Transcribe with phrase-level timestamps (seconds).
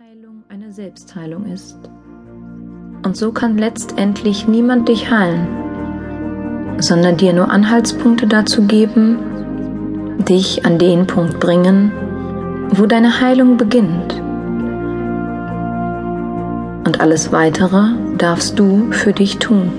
[0.00, 1.76] Heilung eine Selbstheilung ist.
[3.04, 5.48] Und so kann letztendlich niemand dich heilen,
[6.78, 9.18] sondern dir nur Anhaltspunkte dazu geben,
[10.18, 11.90] dich an den Punkt bringen,
[12.70, 14.14] wo deine Heilung beginnt.
[16.86, 17.88] Und alles Weitere
[18.18, 19.72] darfst du für dich tun.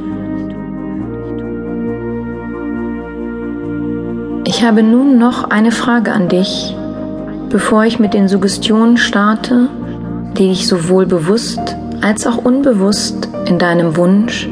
[4.46, 6.76] Ich habe nun noch eine Frage an dich,
[7.50, 9.70] bevor ich mit den Suggestionen starte
[10.38, 14.48] die dich sowohl bewusst als auch unbewusst in deinem Wunsch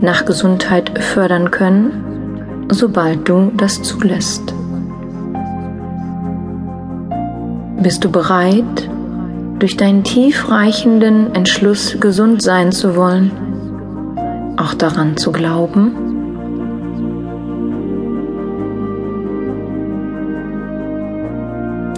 [0.00, 4.54] nach Gesundheit fördern können, sobald du das zulässt.
[7.82, 8.88] Bist du bereit,
[9.58, 13.30] durch deinen tiefreichenden Entschluss gesund sein zu wollen,
[14.56, 16.13] auch daran zu glauben?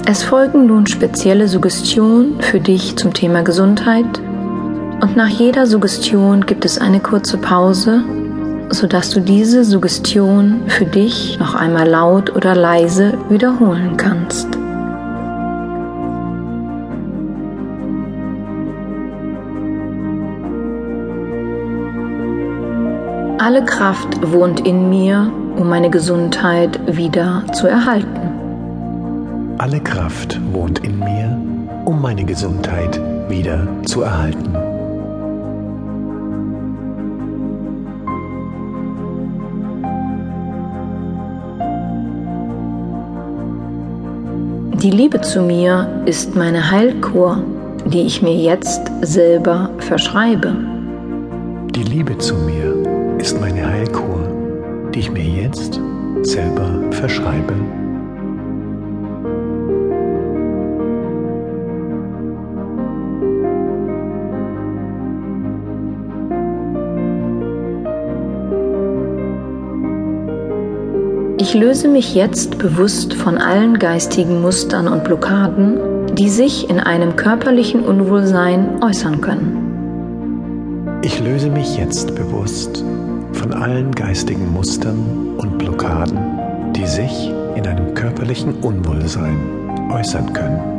[0.08, 4.20] Es folgen nun spezielle Suggestionen für dich zum Thema Gesundheit
[5.00, 8.04] und nach jeder Suggestion gibt es eine kurze Pause,
[8.70, 14.46] sodass du diese Suggestion für dich noch einmal laut oder leise wiederholen kannst.
[23.38, 28.35] Alle Kraft wohnt in mir, um meine Gesundheit wieder zu erhalten.
[29.58, 31.40] Alle Kraft wohnt in mir,
[31.86, 34.52] um meine Gesundheit wieder zu erhalten.
[44.82, 47.42] Die Liebe zu mir ist meine Heilkur,
[47.86, 50.54] die ich mir jetzt selber verschreibe.
[51.70, 54.20] Die Liebe zu mir ist meine Heilkur,
[54.94, 55.80] die ich mir jetzt
[56.24, 57.54] selber verschreibe.
[71.38, 77.14] Ich löse mich jetzt bewusst von allen geistigen Mustern und Blockaden, die sich in einem
[77.14, 81.00] körperlichen Unwohlsein äußern können.
[81.02, 82.82] Ich löse mich jetzt bewusst
[83.32, 86.18] von allen geistigen Mustern und Blockaden,
[86.74, 89.36] die sich in einem körperlichen Unwohlsein
[89.92, 90.75] äußern können.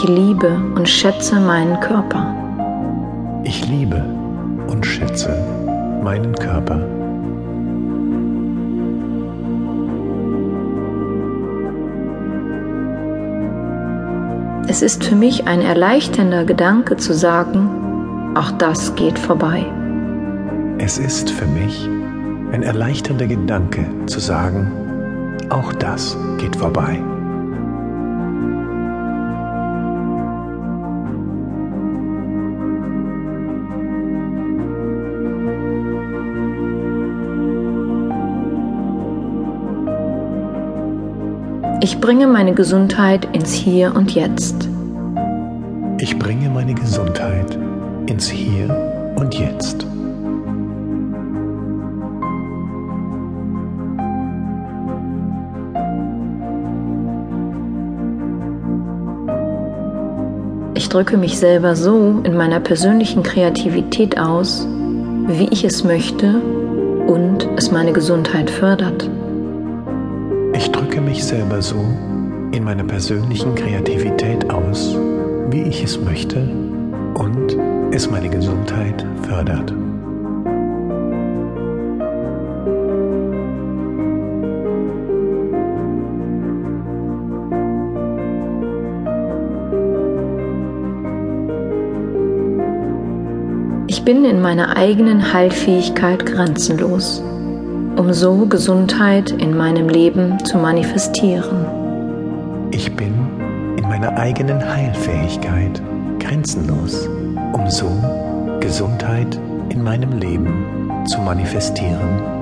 [0.00, 2.32] Ich liebe und schätze meinen Körper.
[3.42, 4.00] Ich liebe
[4.68, 5.36] und schätze
[6.04, 6.78] meinen Körper.
[14.68, 19.66] Es ist für mich ein erleichternder Gedanke zu sagen, auch das geht vorbei.
[20.78, 21.88] Es ist für mich
[22.52, 24.70] ein erleichternder Gedanke zu sagen,
[25.50, 27.02] auch das geht vorbei.
[41.80, 44.68] Ich bringe meine Gesundheit ins Hier und Jetzt.
[46.00, 47.56] Ich bringe meine Gesundheit
[48.06, 49.86] ins Hier und Jetzt.
[60.74, 64.66] Ich drücke mich selber so in meiner persönlichen Kreativität aus,
[65.28, 66.40] wie ich es möchte
[67.06, 69.08] und es meine Gesundheit fördert.
[70.58, 71.76] Ich drücke mich selber so
[72.50, 74.98] in meiner persönlichen Kreativität aus,
[75.50, 76.50] wie ich es möchte
[77.14, 77.56] und
[77.92, 79.72] es meine Gesundheit fördert.
[93.86, 97.22] Ich bin in meiner eigenen Heilfähigkeit grenzenlos
[97.98, 101.66] um so Gesundheit in meinem Leben zu manifestieren.
[102.70, 103.12] Ich bin
[103.76, 105.82] in meiner eigenen Heilfähigkeit
[106.20, 107.08] grenzenlos,
[107.52, 107.90] um so
[108.60, 109.40] Gesundheit
[109.70, 112.37] in meinem Leben zu manifestieren.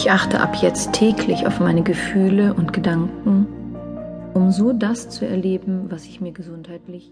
[0.00, 3.48] Ich achte ab jetzt täglich auf meine Gefühle und Gedanken,
[4.32, 7.10] um so das zu erleben, was ich mir gesundheitlich